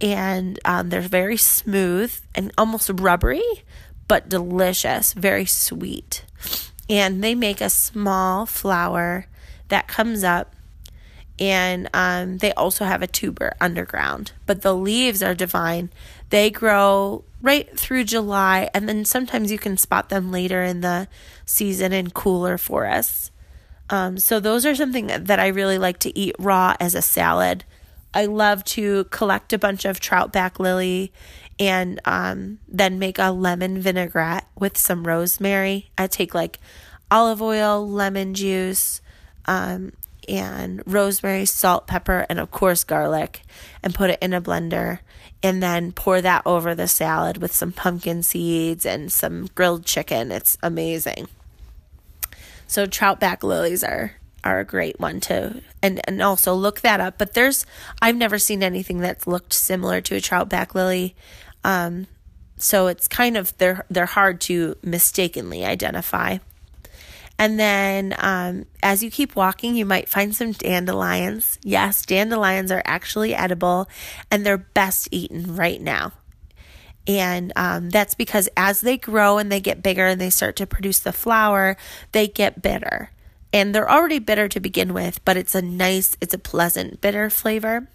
and 0.00 0.58
um, 0.64 0.90
they're 0.90 1.00
very 1.00 1.36
smooth 1.36 2.14
and 2.34 2.52
almost 2.58 2.90
rubbery, 2.92 3.42
but 4.08 4.28
delicious, 4.28 5.12
very 5.12 5.46
sweet. 5.46 6.24
And 6.88 7.22
they 7.22 7.34
make 7.34 7.60
a 7.60 7.70
small 7.70 8.46
flower 8.46 9.26
that 9.68 9.88
comes 9.88 10.22
up, 10.22 10.54
and 11.38 11.88
um, 11.92 12.38
they 12.38 12.52
also 12.52 12.84
have 12.84 13.02
a 13.02 13.06
tuber 13.06 13.54
underground. 13.60 14.32
But 14.46 14.62
the 14.62 14.74
leaves 14.74 15.22
are 15.22 15.34
divine. 15.34 15.90
They 16.30 16.50
grow 16.50 17.24
right 17.42 17.76
through 17.78 18.04
July, 18.04 18.70
and 18.72 18.88
then 18.88 19.04
sometimes 19.04 19.50
you 19.50 19.58
can 19.58 19.76
spot 19.76 20.08
them 20.08 20.30
later 20.30 20.62
in 20.62 20.80
the 20.80 21.08
season 21.44 21.92
in 21.92 22.10
cooler 22.10 22.58
forests. 22.58 23.30
Um, 23.88 24.18
so, 24.18 24.40
those 24.40 24.66
are 24.66 24.74
something 24.74 25.06
that 25.06 25.38
I 25.38 25.46
really 25.48 25.78
like 25.78 25.98
to 26.00 26.18
eat 26.18 26.34
raw 26.38 26.74
as 26.80 26.94
a 26.94 27.02
salad. 27.02 27.64
I 28.14 28.26
love 28.26 28.64
to 28.64 29.04
collect 29.04 29.52
a 29.52 29.58
bunch 29.58 29.84
of 29.84 30.00
trout 30.00 30.32
back 30.32 30.58
lily 30.58 31.12
and 31.58 32.00
um, 32.04 32.58
then 32.68 32.98
make 32.98 33.18
a 33.18 33.30
lemon 33.30 33.80
vinaigrette 33.80 34.46
with 34.58 34.76
some 34.76 35.06
rosemary. 35.06 35.90
I 35.96 36.06
take 36.06 36.34
like 36.34 36.58
olive 37.10 37.42
oil, 37.42 37.88
lemon 37.88 38.34
juice, 38.34 39.00
um, 39.46 39.92
and 40.28 40.82
rosemary, 40.86 41.44
salt, 41.44 41.86
pepper, 41.86 42.26
and 42.28 42.40
of 42.40 42.50
course 42.50 42.84
garlic, 42.84 43.42
and 43.82 43.94
put 43.94 44.10
it 44.10 44.18
in 44.20 44.32
a 44.32 44.40
blender. 44.40 45.00
And 45.42 45.62
then 45.62 45.92
pour 45.92 46.20
that 46.20 46.42
over 46.44 46.74
the 46.74 46.88
salad 46.88 47.38
with 47.38 47.54
some 47.54 47.70
pumpkin 47.70 48.22
seeds 48.22 48.84
and 48.84 49.12
some 49.12 49.48
grilled 49.54 49.84
chicken. 49.84 50.32
It's 50.32 50.58
amazing. 50.62 51.28
So, 52.66 52.86
trout 52.86 53.20
back 53.20 53.44
lilies 53.44 53.84
are 53.84 54.14
are 54.46 54.60
a 54.60 54.64
great 54.64 55.00
one 55.00 55.18
to 55.20 55.60
and 55.82 56.00
and 56.04 56.22
also 56.22 56.54
look 56.54 56.80
that 56.80 57.00
up. 57.00 57.18
But 57.18 57.34
there's 57.34 57.66
I've 58.00 58.16
never 58.16 58.38
seen 58.38 58.62
anything 58.62 59.00
that's 59.00 59.26
looked 59.26 59.52
similar 59.52 60.00
to 60.02 60.14
a 60.14 60.20
trout 60.20 60.48
back 60.48 60.74
lily. 60.74 61.16
Um, 61.64 62.06
so 62.56 62.86
it's 62.86 63.08
kind 63.08 63.36
of 63.36 63.56
they're 63.58 63.84
they're 63.90 64.06
hard 64.06 64.40
to 64.42 64.76
mistakenly 64.82 65.64
identify. 65.64 66.38
And 67.38 67.60
then 67.60 68.14
um, 68.18 68.64
as 68.82 69.02
you 69.02 69.10
keep 69.10 69.36
walking, 69.36 69.74
you 69.74 69.84
might 69.84 70.08
find 70.08 70.34
some 70.34 70.52
dandelions. 70.52 71.58
Yes, 71.62 72.06
dandelions 72.06 72.72
are 72.72 72.82
actually 72.86 73.34
edible 73.34 73.90
and 74.30 74.46
they're 74.46 74.56
best 74.56 75.08
eaten 75.10 75.54
right 75.54 75.80
now. 75.80 76.12
And 77.06 77.52
um, 77.54 77.90
that's 77.90 78.14
because 78.14 78.48
as 78.56 78.80
they 78.80 78.96
grow 78.96 79.36
and 79.36 79.52
they 79.52 79.60
get 79.60 79.82
bigger 79.82 80.06
and 80.06 80.20
they 80.20 80.30
start 80.30 80.56
to 80.56 80.66
produce 80.66 80.98
the 80.98 81.12
flower, 81.12 81.76
they 82.12 82.26
get 82.26 82.62
bitter 82.62 83.10
and 83.52 83.74
they're 83.74 83.90
already 83.90 84.18
bitter 84.18 84.48
to 84.48 84.60
begin 84.60 84.92
with, 84.92 85.24
but 85.24 85.36
it's 85.36 85.54
a 85.54 85.62
nice, 85.62 86.16
it's 86.20 86.34
a 86.34 86.38
pleasant 86.38 87.00
bitter 87.00 87.30
flavor. 87.30 87.88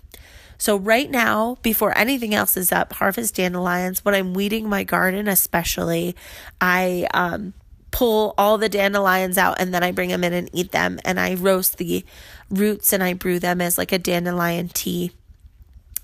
So, 0.58 0.78
right 0.78 1.10
now, 1.10 1.58
before 1.64 1.98
anything 1.98 2.36
else 2.36 2.56
is 2.56 2.72
up, 2.72 2.94
harvest 2.94 3.36
dandelions. 3.36 4.06
When 4.06 4.14
I'm 4.14 4.36
weeding 4.36 4.70
my 4.70 4.84
garden, 4.84 5.28
especially, 5.28 6.16
I 6.60 7.08
um, 7.16 7.56
pull 7.92 8.34
all 8.38 8.58
the 8.58 8.70
dandelions 8.70 9.38
out 9.38 9.60
and 9.60 9.74
then 9.74 9.84
I 9.84 9.92
bring 9.92 10.10
them 10.10 10.24
in 10.24 10.34
and 10.34 10.50
eat 10.54 10.72
them. 10.72 11.00
And 11.04 11.20
I 11.20 11.36
roast 11.36 11.78
the 11.78 12.06
roots 12.50 12.94
and 12.94 13.04
I 13.04 13.14
brew 13.14 13.40
them 13.40 13.62
as 13.62 13.78
like 13.78 13.92
a 13.92 14.00
dandelion 14.00 14.70
tea. 14.70 15.12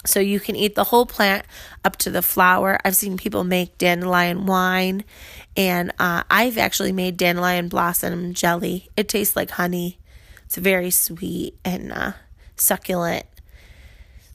So 0.08 0.20
you 0.20 0.40
can 0.40 0.56
eat 0.56 0.76
the 0.76 0.86
whole 0.86 1.06
plant 1.06 1.46
up 1.84 1.98
to 1.98 2.10
the 2.10 2.22
flower. 2.22 2.80
I've 2.84 2.96
seen 2.96 3.18
people 3.18 3.44
make 3.44 3.78
dandelion 3.78 4.46
wine, 4.46 5.04
and 5.56 5.92
uh, 6.00 6.24
I've 6.30 6.58
actually 6.58 6.92
made 6.92 7.18
dandelion 7.18 7.70
blossom 7.70 8.34
jelly. 8.34 8.90
It 8.96 9.10
tastes 9.10 9.36
like 9.36 9.52
honey. 9.52 10.00
It's 10.46 10.58
very 10.58 10.92
sweet 10.92 11.56
and 11.66 11.92
uh, 11.92 12.14
succulent. 12.56 13.26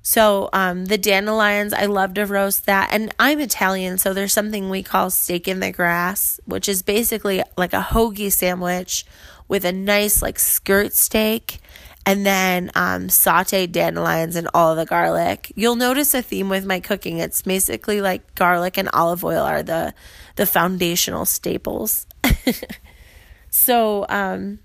So 0.02 0.50
um, 0.52 0.86
the 0.86 0.98
dandelions, 0.98 1.72
I 1.72 1.86
love 1.86 2.14
to 2.14 2.26
roast 2.26 2.66
that. 2.66 2.88
And 2.92 3.14
I'm 3.20 3.40
Italian, 3.40 3.98
so 3.98 4.12
there's 4.12 4.32
something 4.32 4.68
we 4.68 4.82
call 4.82 5.10
steak 5.10 5.46
in 5.46 5.60
the 5.60 5.70
grass, 5.70 6.40
which 6.44 6.68
is 6.68 6.82
basically 6.82 7.42
like 7.56 7.72
a 7.72 7.80
hoagie 7.80 8.32
sandwich 8.32 9.06
with 9.46 9.64
a 9.64 9.72
nice 9.72 10.20
like 10.20 10.38
skirt 10.38 10.92
steak 10.92 11.58
and 12.04 12.26
then 12.26 12.70
um, 12.74 13.08
sauteed 13.08 13.72
dandelions 13.72 14.36
and 14.36 14.48
all 14.54 14.74
the 14.74 14.84
garlic. 14.86 15.52
You'll 15.54 15.76
notice 15.76 16.14
a 16.14 16.22
theme 16.22 16.48
with 16.48 16.64
my 16.64 16.80
cooking. 16.80 17.18
It's 17.18 17.42
basically 17.42 18.00
like 18.00 18.34
garlic 18.34 18.76
and 18.76 18.88
olive 18.92 19.24
oil 19.24 19.44
are 19.44 19.62
the 19.62 19.94
the 20.36 20.46
foundational 20.46 21.24
staples. 21.24 22.06
so, 23.50 24.06
um, 24.08 24.58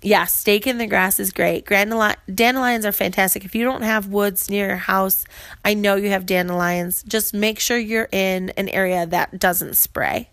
yeah, 0.00 0.26
steak 0.26 0.66
in 0.66 0.78
the 0.78 0.86
grass 0.86 1.18
is 1.18 1.32
great. 1.32 1.66
dandelions 1.66 2.86
are 2.86 2.92
fantastic. 2.92 3.44
If 3.44 3.54
you 3.54 3.64
don't 3.64 3.82
have 3.82 4.06
woods 4.06 4.48
near 4.48 4.68
your 4.68 4.76
house, 4.76 5.24
I 5.64 5.74
know 5.74 5.96
you 5.96 6.10
have 6.10 6.24
dandelions. 6.24 7.02
Just 7.02 7.34
make 7.34 7.58
sure 7.58 7.76
you're 7.76 8.08
in 8.12 8.50
an 8.50 8.68
area 8.68 9.06
that 9.06 9.40
doesn't 9.40 9.76
spray 9.76 10.30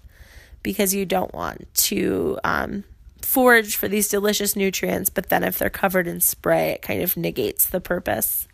because 0.62 0.94
you 0.94 1.06
don't 1.06 1.34
want 1.34 1.68
to 1.74 2.40
um, 2.44 2.84
forage 3.26 3.76
for 3.76 3.88
these 3.88 4.08
delicious 4.08 4.56
nutrients, 4.56 5.10
but 5.10 5.30
then 5.30 5.44
if 5.44 5.58
they're 5.58 5.70
covered 5.70 6.08
in 6.08 6.22
spray, 6.22 6.72
it 6.72 6.82
kind 6.82 7.02
of 7.02 7.18
negates 7.18 7.66
the 7.66 7.82
purpose. 7.82 8.48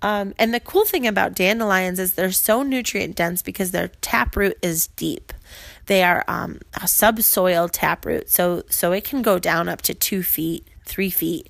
Um, 0.00 0.34
and 0.38 0.52
the 0.52 0.60
cool 0.60 0.84
thing 0.84 1.06
about 1.06 1.34
dandelions 1.34 2.00
is 2.00 2.14
they're 2.14 2.32
so 2.32 2.62
nutrient 2.62 3.14
dense 3.14 3.40
because 3.40 3.70
their 3.70 3.88
taproot 4.00 4.58
is 4.60 4.88
deep. 4.88 5.32
They 5.86 6.02
are 6.02 6.24
um, 6.26 6.60
a 6.74 6.88
subsoil 6.88 7.68
taproot, 7.68 8.28
so 8.28 8.64
so 8.68 8.92
it 8.92 9.04
can 9.04 9.22
go 9.22 9.38
down 9.38 9.68
up 9.68 9.82
to 9.82 9.94
two 9.94 10.22
feet, 10.22 10.66
three 10.84 11.10
feet, 11.10 11.48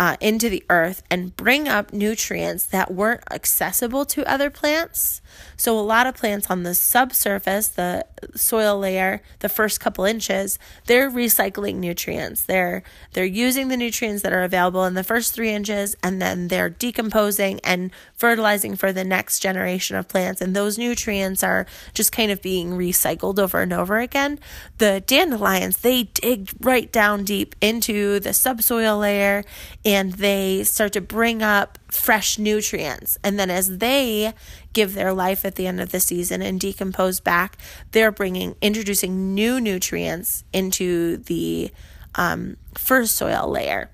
uh, 0.00 0.16
into 0.18 0.48
the 0.48 0.64
earth 0.70 1.02
and 1.10 1.36
bring 1.36 1.68
up 1.68 1.92
nutrients 1.92 2.64
that 2.64 2.90
weren't 2.90 3.22
accessible 3.30 4.06
to 4.06 4.24
other 4.26 4.48
plants. 4.48 5.20
So, 5.58 5.78
a 5.78 5.82
lot 5.82 6.06
of 6.06 6.14
plants 6.14 6.50
on 6.50 6.62
the 6.62 6.74
subsurface, 6.74 7.68
the 7.68 8.06
soil 8.34 8.78
layer, 8.78 9.22
the 9.40 9.48
first 9.48 9.80
couple 9.80 10.04
inches, 10.04 10.58
they're 10.86 11.10
recycling 11.10 11.76
nutrients. 11.76 12.42
They're 12.42 12.82
they're 13.12 13.24
using 13.24 13.68
the 13.68 13.76
nutrients 13.76 14.22
that 14.22 14.32
are 14.32 14.42
available 14.42 14.84
in 14.84 14.94
the 14.94 15.04
first 15.04 15.34
three 15.34 15.50
inches, 15.50 15.96
and 16.02 16.20
then 16.20 16.48
they're 16.48 16.70
decomposing 16.70 17.60
and 17.64 17.90
fertilizing 18.14 18.76
for 18.76 18.92
the 18.92 19.04
next 19.04 19.40
generation 19.40 19.96
of 19.96 20.08
plants. 20.08 20.40
And 20.40 20.54
those 20.54 20.78
nutrients 20.78 21.42
are 21.42 21.66
just 21.94 22.12
kind 22.12 22.30
of 22.30 22.42
being 22.42 22.72
recycled 22.72 23.38
over 23.38 23.60
and 23.60 23.72
over 23.72 23.98
again. 23.98 24.38
The 24.78 25.02
dandelions, 25.06 25.78
they 25.78 26.04
dig 26.04 26.50
right 26.60 26.90
down 26.90 27.24
deep 27.24 27.54
into 27.60 28.20
the 28.20 28.32
subsoil 28.32 28.98
layer 28.98 29.44
and 29.84 30.12
they 30.14 30.64
start 30.64 30.92
to 30.92 31.00
bring 31.00 31.42
up 31.42 31.78
fresh 31.90 32.38
nutrients. 32.38 33.18
And 33.22 33.38
then 33.38 33.50
as 33.50 33.78
they 33.78 34.32
give 34.72 34.94
their 34.94 35.12
life 35.12 35.44
at 35.44 35.56
the 35.56 35.66
end 35.66 35.80
of 35.80 35.92
the 35.92 36.00
season 36.00 36.42
and 36.42 36.60
decompose 36.60 37.20
back, 37.20 37.56
they're 37.92 38.12
bringing, 38.12 38.54
introducing 38.60 39.34
new 39.34 39.60
nutrients 39.60 40.44
into 40.52 41.18
the 41.18 41.70
um, 42.14 42.56
first 42.74 43.16
soil 43.16 43.48
layer. 43.48 43.90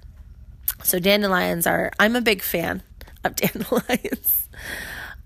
So 0.83 0.99
dandelions 0.99 1.67
are, 1.67 1.93
I'm 1.99 2.17
a 2.17 2.21
big 2.21 2.43
fan 2.43 2.83
of 3.25 3.37
dandelions. 3.37 4.49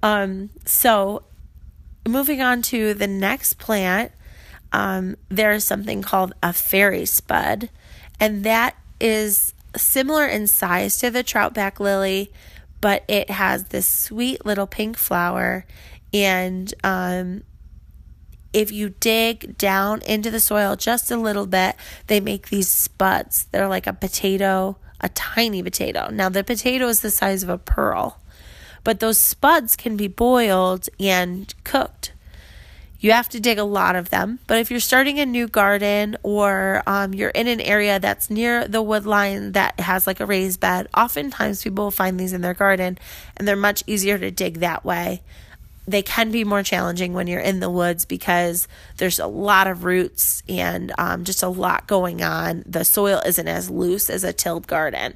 um, 0.03 0.50
so 0.65 1.25
moving 2.09 2.41
on 2.41 2.62
to 2.62 2.95
the 2.95 3.07
next 3.07 3.59
plant, 3.59 4.12
um, 4.73 5.17
there's 5.29 5.65
something 5.65 6.03
called 6.03 6.33
a 6.43 6.53
fairy 6.53 7.05
spud, 7.05 7.71
and 8.21 8.45
that 8.45 8.77
is 9.00 9.53
similar 9.77 10.27
in 10.27 10.47
size 10.47 10.97
to 10.99 11.11
the 11.11 11.25
troutback 11.25 11.81
lily, 11.81 12.33
but 12.80 13.04
it 13.08 13.30
has 13.30 13.64
this 13.64 13.87
sweet 13.87 14.44
little 14.44 14.66
pink 14.66 14.96
flower. 14.96 15.66
And 16.12 16.72
um, 16.82 17.44
if 18.52 18.72
you 18.72 18.90
dig 19.00 19.56
down 19.56 20.02
into 20.02 20.30
the 20.30 20.40
soil 20.40 20.76
just 20.76 21.10
a 21.10 21.16
little 21.16 21.46
bit, 21.46 21.76
they 22.06 22.20
make 22.20 22.49
these 22.49 22.68
spuds. 22.68 23.46
They're 23.52 23.68
like 23.68 23.87
a 23.87 23.92
potato, 23.92 24.78
a 25.00 25.08
tiny 25.10 25.62
potato. 25.62 26.10
Now, 26.10 26.28
the 26.28 26.42
potato 26.42 26.88
is 26.88 27.00
the 27.00 27.10
size 27.10 27.42
of 27.42 27.49
a 27.49 27.58
pearl, 27.58 28.20
but 28.82 29.00
those 29.00 29.18
spuds 29.18 29.76
can 29.76 29.96
be 29.96 30.08
boiled 30.08 30.88
and 30.99 31.52
cooked. 31.64 32.12
You 33.00 33.12
have 33.12 33.30
to 33.30 33.40
dig 33.40 33.59
a 33.59 33.64
lot 33.64 33.97
of 33.97 34.11
them. 34.11 34.38
But 34.47 34.59
if 34.59 34.71
you're 34.71 34.78
starting 34.78 35.19
a 35.19 35.26
new 35.26 35.49
garden 35.49 36.19
or 36.23 36.83
um, 36.87 37.14
you're 37.14 37.30
in 37.30 37.49
an 37.49 37.61
area 37.61 37.99
that's 37.99 38.28
near 38.28 38.69
the 38.69 38.83
wood 38.83 39.07
line 39.07 39.52
that 39.52 39.80
has 39.80 40.07
like 40.07 40.21
a 40.21 40.26
raised 40.26 40.61
bed, 40.61 40.87
oftentimes 40.95 41.62
people 41.62 41.85
will 41.85 41.90
find 41.90 42.21
these 42.21 42.35
in 42.35 42.42
their 42.42 42.54
garden 42.54 42.99
and 43.37 43.49
they're 43.49 43.57
much 43.57 43.83
easier 43.87 44.19
to 44.19 44.30
dig 44.30 44.59
that 44.61 44.85
way. 44.85 45.23
They 45.88 46.02
can 46.02 46.30
be 46.30 46.45
more 46.45 46.62
challenging 46.62 47.14
when 47.14 47.26
you're 47.26 47.40
in 47.40 47.61
the 47.61 47.71
woods 47.71 48.04
because 48.04 48.69
there's 48.99 49.19
a 49.19 49.26
lot 49.26 49.66
of 49.66 49.85
roots 49.85 50.42
and 50.47 50.92
um, 50.99 51.25
just 51.25 51.42
a 51.42 51.49
lot 51.49 51.87
going 51.87 52.23
on. 52.23 52.62
The 52.66 52.85
soil 52.85 53.23
isn't 53.25 53.49
as 53.49 53.71
loose 53.71 54.11
as 54.11 54.25
a 54.25 54.33
tilled 54.33 54.66
garden. 54.66 55.14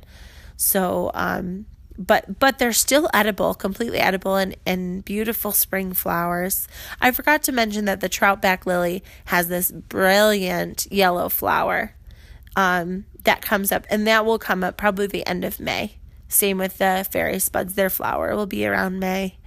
So, 0.57 1.11
um, 1.15 1.67
but 1.99 2.39
but 2.39 2.59
they're 2.59 2.73
still 2.73 3.09
edible, 3.15 3.55
completely 3.55 3.99
edible 3.99 4.37
and, 4.37 4.57
and 4.67 5.05
beautiful 5.05 5.53
spring 5.53 5.93
flowers. 5.93 6.67
I 7.01 7.11
forgot 7.11 7.43
to 7.45 7.53
mention 7.53 7.85
that 7.85 8.01
the 8.01 8.09
troutback 8.09 8.67
lily 8.67 9.03
has 9.27 9.49
this 9.49 9.71
brilliant 9.71 10.87
yellow 10.91 11.29
flower 11.29 11.95
um, 12.57 13.05
that 13.25 13.43
comes 13.43 13.73
up, 13.73 13.87
and 13.91 14.07
that 14.07 14.27
will 14.27 14.39
come 14.39 14.65
up 14.65 14.77
probably 14.77 15.07
the 15.07 15.27
end 15.27 15.45
of 15.45 15.61
May. 15.61 15.97
Same 16.29 16.59
with 16.59 16.79
the 16.79 17.07
fairy 17.11 17.39
spuds, 17.39 17.75
their 17.75 17.91
flower 17.91 18.35
will 18.35 18.47
be 18.47 18.67
around 18.67 18.99
May. 18.99 19.39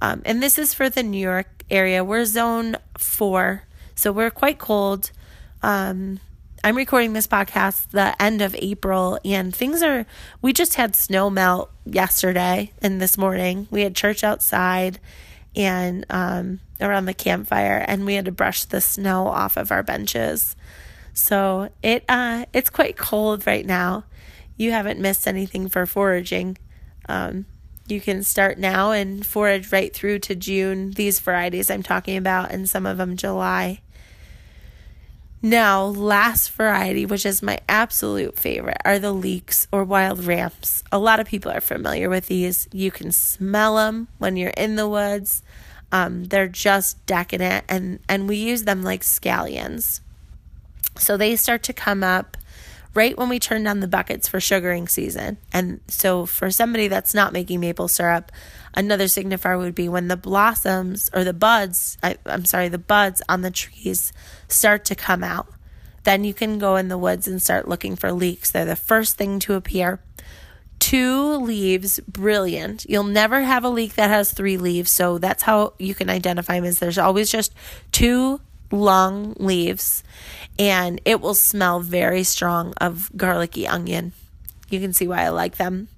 Um, 0.00 0.22
and 0.24 0.42
this 0.42 0.58
is 0.58 0.72
for 0.72 0.88
the 0.88 1.02
New 1.02 1.20
York 1.20 1.64
area. 1.70 2.04
We're 2.04 2.24
zone 2.24 2.76
four, 2.96 3.64
so 3.94 4.12
we're 4.12 4.30
quite 4.30 4.58
cold. 4.58 5.10
Um, 5.62 6.20
I'm 6.62 6.76
recording 6.76 7.14
this 7.14 7.26
podcast 7.26 7.90
the 7.90 8.20
end 8.20 8.42
of 8.42 8.54
April, 8.58 9.18
and 9.24 9.54
things 9.54 9.82
are. 9.82 10.04
We 10.42 10.52
just 10.52 10.74
had 10.74 10.94
snow 10.94 11.30
melt 11.30 11.70
yesterday 11.86 12.72
and 12.82 13.00
this 13.00 13.16
morning. 13.16 13.66
We 13.70 13.80
had 13.80 13.96
church 13.96 14.22
outside 14.22 15.00
and 15.56 16.04
um, 16.10 16.60
around 16.78 17.06
the 17.06 17.14
campfire, 17.14 17.82
and 17.88 18.04
we 18.04 18.12
had 18.12 18.26
to 18.26 18.32
brush 18.32 18.64
the 18.64 18.82
snow 18.82 19.28
off 19.28 19.56
of 19.56 19.72
our 19.72 19.82
benches. 19.82 20.54
So 21.14 21.70
it 21.82 22.04
uh, 22.10 22.44
it's 22.52 22.68
quite 22.68 22.98
cold 22.98 23.46
right 23.46 23.64
now. 23.64 24.04
You 24.58 24.72
haven't 24.72 25.00
missed 25.00 25.26
anything 25.26 25.70
for 25.70 25.86
foraging. 25.86 26.58
Um, 27.08 27.46
you 27.86 28.02
can 28.02 28.22
start 28.22 28.58
now 28.58 28.92
and 28.92 29.24
forage 29.24 29.72
right 29.72 29.94
through 29.94 30.18
to 30.20 30.34
June. 30.34 30.90
These 30.90 31.20
varieties 31.20 31.70
I'm 31.70 31.82
talking 31.82 32.18
about, 32.18 32.50
and 32.50 32.68
some 32.68 32.84
of 32.84 32.98
them 32.98 33.16
July. 33.16 33.80
Now, 35.42 35.84
last 35.84 36.50
variety, 36.50 37.06
which 37.06 37.24
is 37.24 37.42
my 37.42 37.60
absolute 37.66 38.38
favorite, 38.38 38.76
are 38.84 38.98
the 38.98 39.12
leeks 39.12 39.66
or 39.72 39.84
wild 39.84 40.24
ramps. 40.24 40.84
A 40.92 40.98
lot 40.98 41.18
of 41.18 41.26
people 41.26 41.50
are 41.50 41.62
familiar 41.62 42.10
with 42.10 42.26
these. 42.26 42.68
You 42.72 42.90
can 42.90 43.10
smell 43.10 43.76
them 43.76 44.08
when 44.18 44.36
you're 44.36 44.50
in 44.50 44.76
the 44.76 44.88
woods. 44.88 45.42
Um, 45.92 46.24
they're 46.24 46.46
just 46.46 47.04
decadent, 47.06 47.64
and, 47.68 48.00
and 48.06 48.28
we 48.28 48.36
use 48.36 48.64
them 48.64 48.82
like 48.82 49.00
scallions. 49.00 50.00
So 50.98 51.16
they 51.16 51.34
start 51.36 51.62
to 51.64 51.72
come 51.72 52.04
up 52.04 52.36
right 52.94 53.16
when 53.16 53.28
we 53.28 53.38
turn 53.38 53.62
down 53.62 53.80
the 53.80 53.88
buckets 53.88 54.28
for 54.28 54.40
sugaring 54.40 54.88
season. 54.88 55.36
And 55.52 55.80
so 55.88 56.26
for 56.26 56.50
somebody 56.50 56.88
that's 56.88 57.14
not 57.14 57.32
making 57.32 57.60
maple 57.60 57.88
syrup, 57.88 58.32
another 58.74 59.04
signifier 59.04 59.58
would 59.58 59.74
be 59.74 59.88
when 59.88 60.08
the 60.08 60.16
blossoms 60.16 61.10
or 61.14 61.24
the 61.24 61.32
buds, 61.32 61.98
I, 62.02 62.16
I'm 62.26 62.44
sorry, 62.44 62.68
the 62.68 62.78
buds 62.78 63.22
on 63.28 63.42
the 63.42 63.50
trees 63.50 64.12
start 64.48 64.84
to 64.86 64.94
come 64.94 65.22
out. 65.22 65.48
Then 66.02 66.24
you 66.24 66.34
can 66.34 66.58
go 66.58 66.76
in 66.76 66.88
the 66.88 66.98
woods 66.98 67.28
and 67.28 67.40
start 67.40 67.68
looking 67.68 67.94
for 67.94 68.10
leeks. 68.10 68.50
They're 68.50 68.64
the 68.64 68.76
first 68.76 69.16
thing 69.16 69.38
to 69.40 69.54
appear. 69.54 70.00
Two 70.78 71.36
leaves, 71.36 72.00
brilliant. 72.08 72.86
You'll 72.88 73.04
never 73.04 73.42
have 73.42 73.64
a 73.64 73.68
leek 73.68 73.94
that 73.94 74.08
has 74.08 74.32
three 74.32 74.56
leaves, 74.56 74.90
so 74.90 75.18
that's 75.18 75.42
how 75.42 75.74
you 75.78 75.94
can 75.94 76.08
identify 76.08 76.54
them. 76.54 76.64
Is 76.64 76.78
there's 76.78 76.96
always 76.96 77.30
just 77.30 77.54
two 77.92 78.40
long 78.72 79.34
leaves 79.38 80.02
and 80.58 81.00
it 81.04 81.20
will 81.20 81.34
smell 81.34 81.80
very 81.80 82.22
strong 82.22 82.74
of 82.80 83.10
garlicky 83.16 83.66
onion. 83.66 84.12
You 84.68 84.80
can 84.80 84.92
see 84.92 85.08
why 85.08 85.22
I 85.22 85.28
like 85.28 85.56
them. 85.56 85.88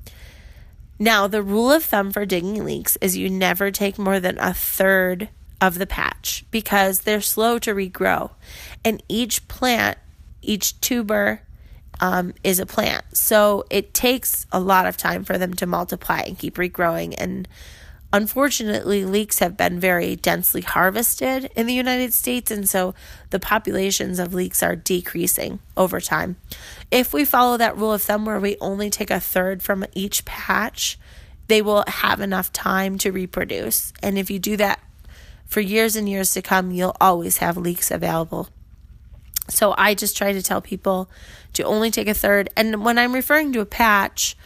Now, 0.99 1.27
the 1.27 1.43
rule 1.43 1.73
of 1.73 1.85
thumb 1.85 2.13
for 2.13 2.25
digging 2.25 2.65
leeks 2.65 2.97
is 3.01 3.17
you 3.17 3.29
never 3.29 3.71
take 3.71 3.99
more 3.99 4.21
than 4.21 4.39
a 4.39 4.55
third 4.55 5.29
of 5.61 5.79
the 5.79 5.87
patch 5.87 6.45
because 6.51 7.01
they're 7.01 7.21
slow 7.21 7.59
to 7.61 7.75
regrow. 7.75 8.31
And 8.85 9.03
each 9.09 9.47
plant, 9.49 9.99
each 10.43 10.81
tuber, 10.81 11.43
um, 12.01 12.35
is 12.43 12.59
a 12.59 12.67
plant. 12.67 13.05
So 13.13 13.65
it 13.71 13.95
takes 13.95 14.47
a 14.53 14.61
lot 14.61 14.87
of 14.87 14.97
time 14.97 15.25
for 15.25 15.39
them 15.39 15.55
to 15.55 15.67
multiply 15.67 16.21
and 16.21 16.39
keep 16.39 16.57
regrowing. 16.57 17.15
And 17.17 17.49
Unfortunately, 18.13 19.07
leeks 19.07 19.39
have 19.39 19.57
been 19.57 19.81
very 19.81 20.17
densely 20.17 20.61
harvested 20.61 21.51
in 21.57 21.67
the 21.67 21.73
United 21.73 22.13
States, 22.13 22.51
and 22.51 22.69
so 22.69 22.95
the 23.31 23.41
populations 23.41 24.19
of 24.19 24.35
leeks 24.35 24.63
are 24.63 24.77
decreasing 24.77 25.61
over 25.79 25.99
time. 25.99 26.37
If 26.91 27.15
we 27.15 27.25
follow 27.25 27.57
that 27.57 27.77
rule 27.77 27.95
of 27.95 28.03
thumb 28.03 28.27
where 28.27 28.39
we 28.39 28.59
only 28.61 28.91
take 28.91 29.11
a 29.11 29.19
third 29.19 29.63
from 29.63 29.87
each 29.95 30.27
patch, 30.27 30.99
they 31.49 31.63
will 31.63 31.85
have 31.87 32.21
enough 32.21 32.53
time 32.53 32.99
to 32.99 33.11
reproduce. 33.11 33.95
And 34.03 34.19
if 34.19 34.31
you 34.31 34.39
do 34.39 34.59
that 34.59 34.81
for 35.47 35.61
years 35.61 35.97
and 35.97 36.09
years 36.09 36.33
to 36.35 36.43
come, 36.43 36.71
you'll 36.71 36.97
always 37.01 37.39
have 37.39 37.57
leeks 37.57 37.91
available. 37.91 38.49
So 39.49 39.75
I 39.77 39.95
just 39.95 40.17
try 40.17 40.33
to 40.33 40.43
tell 40.43 40.61
people 40.61 41.11
to 41.55 41.65
only 41.65 41.91
take 41.91 42.09
a 42.09 42.15
third. 42.15 42.51
And 42.57 42.85
when 42.85 42.99
I'm 42.99 43.15
referring 43.15 43.53
to 43.55 43.61
a 43.61 43.67
patch, 43.67 44.37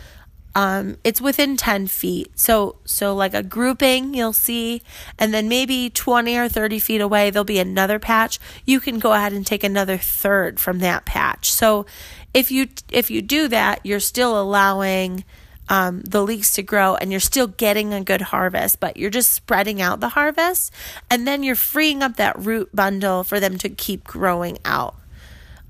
um, 0.57 0.97
it's 1.05 1.21
within 1.21 1.59
10 1.59 1.87
feet. 1.87 2.31
So, 2.35 2.77
so 2.87 3.15
like 3.15 3.35
a 3.35 3.43
grouping 3.43 4.15
you'll 4.15 4.33
see, 4.33 4.81
and 5.19 5.35
then 5.35 5.51
maybe 5.51 5.91
20 5.91 6.35
or 6.39 6.49
30 6.49 6.79
feet 6.79 7.03
away, 7.03 7.29
there'll 7.29 7.45
be 7.45 7.59
another 7.59 7.99
patch. 7.99 8.41
You 8.65 8.81
can 8.81 8.99
go 8.99 9.13
ahead 9.13 9.35
and 9.35 9.47
take 9.47 9.63
another 9.63 9.99
third 9.99 10.59
from 10.59 10.79
that 10.79 11.05
patch. 11.05 11.53
So 11.53 11.85
if 12.33 12.51
you, 12.51 12.69
if 12.91 13.11
you 13.11 13.21
do 13.21 13.49
that, 13.49 13.81
you're 13.85 14.01
still 14.01 14.41
allowing, 14.41 15.25
um, 15.69 16.01
the 16.03 16.23
leeks 16.23 16.53
to 16.53 16.63
grow 16.63 16.95
and 16.95 17.11
you're 17.11 17.21
still 17.21 17.49
getting 17.49 17.93
a 17.93 18.03
good 18.03 18.23
harvest, 18.23 18.81
but 18.81 18.97
you're 18.97 19.11
just 19.11 19.33
spreading 19.33 19.83
out 19.83 20.01
the 20.01 20.11
harvest 20.11 20.73
and 21.11 21.29
then 21.29 21.43
you're 21.43 21.55
freeing 21.55 22.03
up 22.03 22.17
that 22.17 22.39
root 22.39 22.75
bundle 22.75 23.25
for 23.25 23.41
them 23.41 23.59
to 23.59 23.69
keep 23.69 24.05
growing 24.05 24.57
out. 24.65 24.95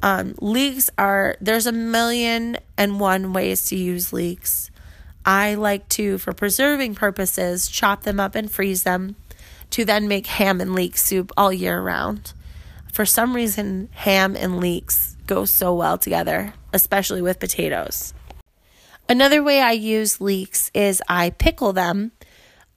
Um, 0.01 0.37
leeks 0.41 0.91
are, 0.97 1.37
there's 1.41 1.67
a 1.67 1.73
million 1.73 2.59
and 2.77 3.01
one 3.01 3.33
ways 3.33 3.65
to 3.71 3.77
use 3.77 4.13
leeks. 4.13 4.71
I 5.27 5.55
like 5.55 5.89
to, 5.91 6.19
for 6.19 6.33
preserving 6.33 6.95
purposes, 6.95 7.67
chop 7.67 8.05
them 8.05 8.21
up 8.21 8.37
and 8.37 8.51
freeze 8.51 8.85
them 8.85 9.17
to 9.71 9.85
then 9.85 10.07
make 10.07 10.29
ham 10.29 10.61
and 10.61 10.73
leek 10.73 10.97
soup 10.97 11.33
all 11.37 11.53
year 11.53 11.81
round. 11.81 12.33
For 12.93 13.05
some 13.05 13.35
reason, 13.35 13.89
ham 13.93 14.37
and 14.37 14.61
leeks 14.61 15.17
go 15.27 15.45
so 15.45 15.75
well 15.75 15.99
together, 15.99 16.55
especially 16.73 17.21
with 17.21 17.41
potatoes. 17.41 18.15
Another 19.09 19.43
way 19.43 19.61
I 19.61 19.73
use 19.73 20.21
leeks 20.21 20.71
is 20.73 21.03
I 21.09 21.31
pickle 21.31 21.73
them 21.73 22.13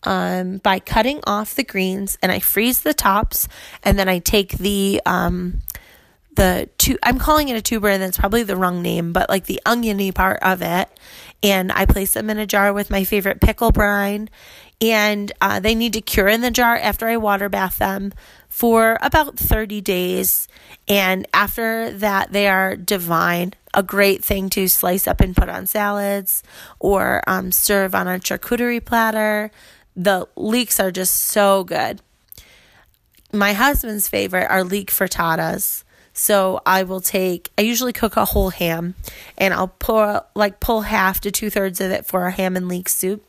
um, 0.03 0.57
by 0.57 0.79
cutting 0.79 1.21
off 1.27 1.55
the 1.55 1.63
greens 1.63 2.17
and 2.21 2.31
I 2.31 2.39
freeze 2.39 2.81
the 2.81 2.93
tops, 2.93 3.47
and 3.83 3.99
then 3.99 4.09
I 4.09 4.19
take 4.19 4.57
the 4.57 5.01
um, 5.05 5.59
the 6.39 6.69
tu- 6.77 6.97
I'm 7.03 7.19
calling 7.19 7.49
it 7.49 7.57
a 7.57 7.61
tuber 7.61 7.89
and 7.89 8.01
that's 8.01 8.17
probably 8.17 8.43
the 8.43 8.55
wrong 8.55 8.81
name, 8.81 9.11
but 9.11 9.29
like 9.29 9.45
the 9.45 9.61
oniony 9.65 10.11
part 10.11 10.39
of 10.41 10.61
it. 10.61 10.89
And 11.43 11.71
I 11.71 11.85
place 11.85 12.13
them 12.13 12.29
in 12.29 12.37
a 12.37 12.47
jar 12.47 12.71
with 12.71 12.89
my 12.89 13.03
favorite 13.03 13.41
pickle 13.41 13.71
brine. 13.71 14.29
And 14.81 15.31
uh, 15.41 15.59
they 15.59 15.75
need 15.75 15.91
to 15.93 16.01
cure 16.01 16.29
in 16.29 16.39
the 16.39 16.51
jar 16.51 16.77
after 16.77 17.07
I 17.07 17.17
water 17.17 17.49
bath 17.49 17.77
them 17.77 18.13
for 18.47 18.97
about 19.01 19.37
30 19.37 19.81
days. 19.81 20.47
And 20.87 21.27
after 21.33 21.91
that, 21.91 22.31
they 22.31 22.47
are 22.47 22.77
divine. 22.77 23.53
A 23.73 23.83
great 23.83 24.23
thing 24.23 24.49
to 24.51 24.69
slice 24.69 25.07
up 25.07 25.19
and 25.19 25.35
put 25.35 25.49
on 25.49 25.67
salads 25.67 26.41
or 26.79 27.21
um, 27.27 27.51
serve 27.51 27.93
on 27.93 28.07
a 28.07 28.19
charcuterie 28.19 28.83
platter. 28.83 29.51
The 29.95 30.27
leeks 30.37 30.79
are 30.79 30.91
just 30.91 31.15
so 31.15 31.65
good. 31.65 32.01
My 33.33 33.51
husband's 33.51 34.07
favorite 34.07 34.47
are 34.49 34.63
leek 34.63 34.89
frittatas. 34.89 35.83
So 36.19 36.59
I 36.65 36.83
will 36.83 36.99
take, 36.99 37.49
I 37.57 37.61
usually 37.61 37.93
cook 37.93 38.17
a 38.17 38.25
whole 38.25 38.49
ham 38.49 38.95
and 39.37 39.53
I'll 39.53 39.69
pour, 39.69 40.25
like, 40.35 40.59
pull 40.59 40.81
half 40.81 41.21
to 41.21 41.31
two 41.31 41.49
thirds 41.49 41.79
of 41.79 41.91
it 41.91 42.05
for 42.05 42.25
a 42.25 42.31
ham 42.31 42.57
and 42.57 42.67
leek 42.67 42.89
soup. 42.89 43.23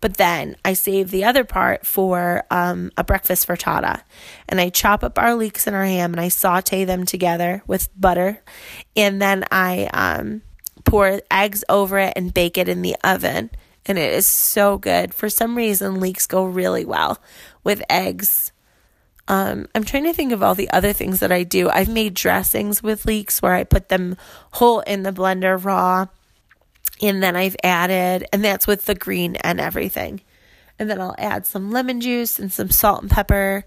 But 0.00 0.16
then 0.16 0.56
I 0.64 0.72
save 0.72 1.10
the 1.10 1.24
other 1.24 1.44
part 1.44 1.84
for 1.86 2.44
um, 2.50 2.90
a 2.96 3.04
breakfast 3.04 3.46
frittata. 3.46 4.00
And 4.48 4.62
I 4.62 4.70
chop 4.70 5.04
up 5.04 5.18
our 5.18 5.34
leeks 5.34 5.66
and 5.66 5.76
our 5.76 5.84
ham 5.84 6.14
and 6.14 6.20
I 6.20 6.28
saute 6.28 6.86
them 6.86 7.04
together 7.04 7.62
with 7.66 7.90
butter. 8.00 8.42
And 8.96 9.20
then 9.20 9.44
I 9.52 9.90
um, 9.92 10.40
pour 10.84 11.20
eggs 11.30 11.64
over 11.68 11.98
it 11.98 12.14
and 12.16 12.32
bake 12.32 12.56
it 12.56 12.66
in 12.66 12.80
the 12.80 12.96
oven. 13.04 13.50
And 13.84 13.98
it 13.98 14.10
is 14.14 14.24
so 14.24 14.78
good. 14.78 15.12
For 15.12 15.28
some 15.28 15.54
reason, 15.54 16.00
leeks 16.00 16.26
go 16.26 16.46
really 16.46 16.86
well 16.86 17.20
with 17.62 17.82
eggs 17.90 18.51
um, 19.28 19.66
I'm 19.74 19.84
trying 19.84 20.04
to 20.04 20.12
think 20.12 20.32
of 20.32 20.42
all 20.42 20.54
the 20.54 20.70
other 20.70 20.92
things 20.92 21.20
that 21.20 21.32
I 21.32 21.44
do. 21.44 21.70
I've 21.70 21.88
made 21.88 22.14
dressings 22.14 22.82
with 22.82 23.06
leeks 23.06 23.40
where 23.40 23.54
I 23.54 23.64
put 23.64 23.88
them 23.88 24.16
whole 24.52 24.80
in 24.80 25.04
the 25.04 25.12
blender 25.12 25.62
raw. 25.62 26.06
And 27.00 27.22
then 27.22 27.34
I've 27.34 27.56
added, 27.64 28.26
and 28.32 28.44
that's 28.44 28.66
with 28.66 28.84
the 28.84 28.94
green 28.94 29.36
and 29.36 29.60
everything. 29.60 30.20
And 30.78 30.88
then 30.90 31.00
I'll 31.00 31.14
add 31.18 31.46
some 31.46 31.70
lemon 31.70 32.00
juice 32.00 32.38
and 32.38 32.52
some 32.52 32.70
salt 32.70 33.02
and 33.02 33.10
pepper, 33.10 33.64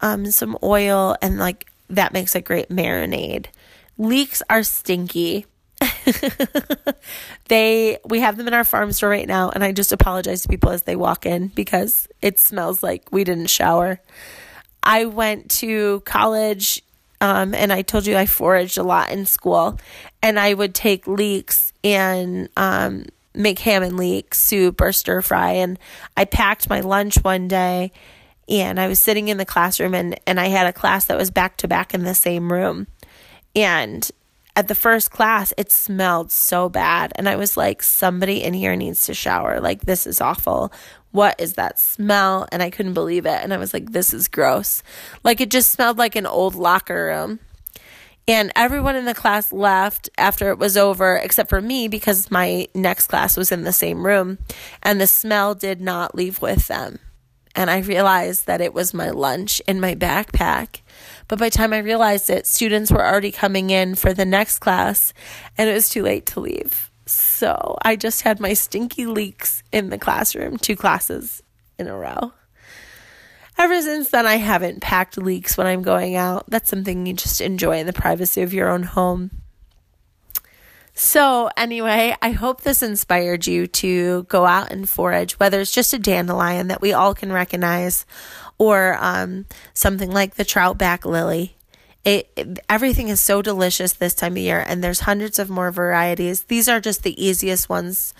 um, 0.00 0.30
some 0.30 0.58
oil, 0.62 1.16
and 1.22 1.38
like 1.38 1.70
that 1.90 2.12
makes 2.12 2.34
a 2.34 2.40
great 2.40 2.68
marinade. 2.68 3.46
Leeks 3.98 4.42
are 4.50 4.62
stinky. 4.62 5.46
they 7.48 7.98
we 8.06 8.20
have 8.20 8.36
them 8.36 8.48
in 8.48 8.54
our 8.54 8.64
farm 8.64 8.90
store 8.92 9.10
right 9.10 9.28
now 9.28 9.50
and 9.50 9.62
I 9.62 9.72
just 9.72 9.92
apologize 9.92 10.40
to 10.40 10.48
people 10.48 10.70
as 10.70 10.82
they 10.82 10.96
walk 10.96 11.26
in 11.26 11.48
because 11.48 12.08
it 12.22 12.38
smells 12.38 12.82
like 12.82 13.12
we 13.12 13.24
didn't 13.24 13.50
shower. 13.50 14.00
I 14.86 15.06
went 15.06 15.50
to 15.50 16.00
college 16.00 16.80
um, 17.20 17.54
and 17.54 17.72
I 17.72 17.82
told 17.82 18.06
you 18.06 18.16
I 18.16 18.26
foraged 18.26 18.78
a 18.78 18.82
lot 18.82 19.10
in 19.10 19.26
school, 19.26 19.78
and 20.22 20.38
I 20.38 20.54
would 20.54 20.74
take 20.74 21.06
leeks 21.06 21.72
and 21.82 22.48
um, 22.56 23.06
make 23.34 23.58
ham 23.58 23.82
and 23.82 23.96
leek 23.96 24.34
soup 24.34 24.80
or 24.80 24.92
stir 24.92 25.22
fry. 25.22 25.52
And 25.52 25.78
I 26.16 26.24
packed 26.24 26.68
my 26.68 26.80
lunch 26.80 27.16
one 27.16 27.48
day, 27.48 27.92
and 28.48 28.78
I 28.78 28.86
was 28.86 28.98
sitting 28.98 29.28
in 29.28 29.38
the 29.38 29.44
classroom, 29.44 29.94
and, 29.94 30.20
and 30.26 30.38
I 30.38 30.48
had 30.48 30.66
a 30.66 30.72
class 30.72 31.06
that 31.06 31.16
was 31.16 31.30
back 31.30 31.56
to 31.58 31.68
back 31.68 31.94
in 31.94 32.04
the 32.04 32.14
same 32.14 32.52
room. 32.52 32.86
And 33.54 34.08
at 34.54 34.68
the 34.68 34.74
first 34.74 35.10
class, 35.10 35.52
it 35.56 35.72
smelled 35.72 36.30
so 36.30 36.68
bad. 36.68 37.12
And 37.16 37.28
I 37.28 37.36
was 37.36 37.56
like, 37.56 37.82
somebody 37.82 38.42
in 38.42 38.54
here 38.54 38.76
needs 38.76 39.06
to 39.06 39.14
shower. 39.14 39.60
Like, 39.60 39.82
this 39.82 40.06
is 40.06 40.20
awful. 40.20 40.72
What 41.12 41.40
is 41.40 41.54
that 41.54 41.78
smell? 41.78 42.46
And 42.52 42.62
I 42.62 42.70
couldn't 42.70 42.94
believe 42.94 43.26
it. 43.26 43.40
And 43.42 43.54
I 43.54 43.56
was 43.56 43.72
like, 43.72 43.92
this 43.92 44.12
is 44.12 44.28
gross. 44.28 44.82
Like, 45.24 45.40
it 45.40 45.50
just 45.50 45.70
smelled 45.70 45.98
like 45.98 46.16
an 46.16 46.26
old 46.26 46.54
locker 46.54 47.06
room. 47.06 47.40
And 48.28 48.52
everyone 48.56 48.96
in 48.96 49.04
the 49.04 49.14
class 49.14 49.52
left 49.52 50.10
after 50.18 50.50
it 50.50 50.58
was 50.58 50.76
over, 50.76 51.16
except 51.16 51.48
for 51.48 51.60
me, 51.60 51.86
because 51.86 52.30
my 52.30 52.66
next 52.74 53.06
class 53.06 53.36
was 53.36 53.52
in 53.52 53.62
the 53.62 53.72
same 53.72 54.04
room. 54.04 54.38
And 54.82 55.00
the 55.00 55.06
smell 55.06 55.54
did 55.54 55.80
not 55.80 56.14
leave 56.14 56.42
with 56.42 56.66
them. 56.66 56.98
And 57.54 57.70
I 57.70 57.78
realized 57.78 58.46
that 58.46 58.60
it 58.60 58.74
was 58.74 58.92
my 58.92 59.10
lunch 59.10 59.62
in 59.66 59.80
my 59.80 59.94
backpack. 59.94 60.82
But 61.28 61.38
by 61.38 61.46
the 61.48 61.56
time 61.56 61.72
I 61.72 61.78
realized 61.78 62.28
it, 62.28 62.46
students 62.46 62.90
were 62.90 63.04
already 63.04 63.32
coming 63.32 63.70
in 63.70 63.94
for 63.94 64.12
the 64.12 64.26
next 64.26 64.58
class, 64.58 65.14
and 65.56 65.68
it 65.68 65.72
was 65.72 65.88
too 65.88 66.02
late 66.02 66.26
to 66.26 66.40
leave. 66.40 66.90
So 67.06 67.78
I 67.82 67.96
just 67.96 68.22
had 68.22 68.40
my 68.40 68.52
stinky 68.54 69.06
leeks 69.06 69.62
in 69.72 69.90
the 69.90 69.98
classroom, 69.98 70.58
two 70.58 70.76
classes 70.76 71.42
in 71.78 71.86
a 71.86 71.96
row. 71.96 72.32
Ever 73.58 73.80
since 73.80 74.10
then, 74.10 74.26
I 74.26 74.36
haven't 74.36 74.82
packed 74.82 75.16
leeks 75.16 75.56
when 75.56 75.66
I'm 75.66 75.82
going 75.82 76.14
out. 76.14 76.44
That's 76.48 76.68
something 76.68 77.06
you 77.06 77.14
just 77.14 77.40
enjoy 77.40 77.78
in 77.78 77.86
the 77.86 77.92
privacy 77.92 78.42
of 78.42 78.52
your 78.52 78.68
own 78.68 78.82
home. 78.82 79.30
So, 80.92 81.50
anyway, 81.56 82.16
I 82.20 82.30
hope 82.30 82.62
this 82.62 82.82
inspired 82.82 83.46
you 83.46 83.66
to 83.66 84.24
go 84.24 84.46
out 84.46 84.72
and 84.72 84.88
forage, 84.88 85.38
whether 85.38 85.60
it's 85.60 85.70
just 85.70 85.92
a 85.92 85.98
dandelion 85.98 86.68
that 86.68 86.80
we 86.80 86.92
all 86.92 87.14
can 87.14 87.32
recognize 87.32 88.06
or 88.58 88.96
um, 89.00 89.46
something 89.74 90.10
like 90.10 90.34
the 90.34 90.44
troutback 90.44 91.04
lily. 91.04 91.55
It, 92.06 92.60
everything 92.68 93.08
is 93.08 93.18
so 93.18 93.42
delicious 93.42 93.94
this 93.94 94.14
time 94.14 94.34
of 94.34 94.38
year, 94.38 94.64
and 94.64 94.82
there's 94.82 95.00
hundreds 95.00 95.40
of 95.40 95.50
more 95.50 95.72
varieties. 95.72 96.44
These 96.44 96.68
are 96.68 96.80
just 96.80 97.02
the 97.02 97.20
easiest 97.22 97.68
ones 97.68 98.14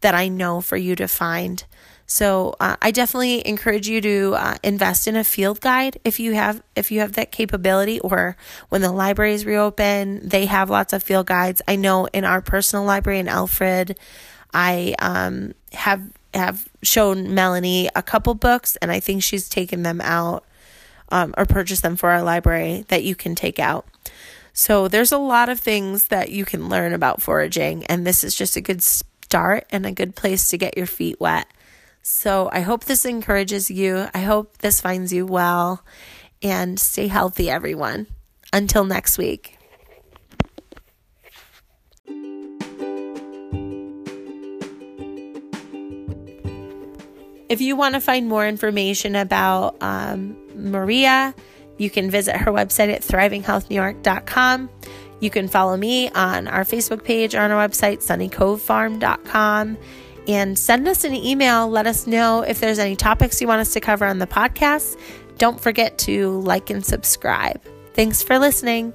that 0.00 0.14
I 0.14 0.28
know 0.28 0.60
for 0.60 0.76
you 0.76 0.94
to 0.94 1.08
find. 1.08 1.64
So 2.06 2.54
uh, 2.60 2.76
I 2.80 2.92
definitely 2.92 3.44
encourage 3.44 3.88
you 3.88 4.00
to 4.00 4.34
uh, 4.34 4.56
invest 4.62 5.08
in 5.08 5.16
a 5.16 5.24
field 5.24 5.60
guide 5.60 5.98
if 6.04 6.20
you 6.20 6.34
have 6.34 6.62
if 6.76 6.92
you 6.92 7.00
have 7.00 7.14
that 7.14 7.32
capability. 7.32 7.98
Or 7.98 8.36
when 8.68 8.80
the 8.80 8.92
libraries 8.92 9.44
reopen, 9.44 10.28
they 10.28 10.46
have 10.46 10.70
lots 10.70 10.92
of 10.92 11.02
field 11.02 11.26
guides. 11.26 11.60
I 11.66 11.74
know 11.74 12.06
in 12.12 12.24
our 12.24 12.42
personal 12.42 12.84
library 12.84 13.18
in 13.18 13.26
Alfred, 13.26 13.98
I 14.54 14.94
um, 15.00 15.54
have 15.72 16.02
have 16.32 16.68
shown 16.82 17.34
Melanie 17.34 17.88
a 17.96 18.04
couple 18.04 18.34
books, 18.34 18.76
and 18.76 18.92
I 18.92 19.00
think 19.00 19.24
she's 19.24 19.48
taken 19.48 19.82
them 19.82 20.00
out 20.00 20.44
um, 21.12 21.32
or 21.36 21.44
purchase 21.44 21.80
them 21.80 21.94
for 21.94 22.10
our 22.10 22.22
library 22.22 22.84
that 22.88 23.04
you 23.04 23.14
can 23.14 23.36
take 23.36 23.60
out. 23.60 23.86
So 24.52 24.88
there's 24.88 25.12
a 25.12 25.18
lot 25.18 25.48
of 25.48 25.60
things 25.60 26.08
that 26.08 26.30
you 26.30 26.44
can 26.44 26.68
learn 26.68 26.92
about 26.92 27.22
foraging, 27.22 27.84
and 27.86 28.06
this 28.06 28.24
is 28.24 28.34
just 28.34 28.56
a 28.56 28.60
good 28.60 28.82
start 28.82 29.66
and 29.70 29.86
a 29.86 29.92
good 29.92 30.16
place 30.16 30.48
to 30.50 30.58
get 30.58 30.76
your 30.76 30.86
feet 30.86 31.20
wet. 31.20 31.46
So 32.02 32.50
I 32.52 32.60
hope 32.60 32.84
this 32.84 33.04
encourages 33.04 33.70
you. 33.70 34.08
I 34.12 34.20
hope 34.20 34.58
this 34.58 34.80
finds 34.80 35.12
you 35.12 35.24
well 35.24 35.84
and 36.42 36.80
stay 36.80 37.06
healthy, 37.06 37.48
everyone. 37.48 38.08
Until 38.52 38.84
next 38.84 39.16
week. 39.16 39.56
If 47.48 47.60
you 47.60 47.76
want 47.76 47.94
to 47.94 48.00
find 48.00 48.28
more 48.28 48.48
information 48.48 49.14
about 49.14 49.76
um, 49.82 50.41
Maria, 50.56 51.34
you 51.78 51.90
can 51.90 52.10
visit 52.10 52.36
her 52.36 52.50
website 52.52 52.92
at 52.92 53.02
thrivinghealthnewyork.com. 53.02 54.70
You 55.20 55.30
can 55.30 55.48
follow 55.48 55.76
me 55.76 56.10
on 56.10 56.48
our 56.48 56.64
Facebook 56.64 57.04
page 57.04 57.34
or 57.34 57.40
on 57.40 57.50
our 57.50 57.68
website, 57.68 57.98
sunnycovefarm.com 57.98 59.78
and 60.28 60.58
send 60.58 60.86
us 60.88 61.04
an 61.04 61.14
email. 61.14 61.68
Let 61.68 61.86
us 61.86 62.06
know 62.06 62.42
if 62.42 62.60
there's 62.60 62.78
any 62.78 62.96
topics 62.96 63.40
you 63.40 63.48
want 63.48 63.60
us 63.60 63.72
to 63.72 63.80
cover 63.80 64.04
on 64.04 64.18
the 64.18 64.26
podcast. 64.26 64.98
Don't 65.38 65.60
forget 65.60 65.98
to 65.98 66.40
like 66.40 66.70
and 66.70 66.84
subscribe. 66.84 67.60
Thanks 67.94 68.22
for 68.22 68.38
listening. 68.38 68.92